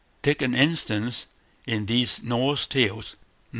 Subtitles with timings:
[0.23, 1.27] Take an instance:
[1.67, 3.27] In these Norse Tales, No.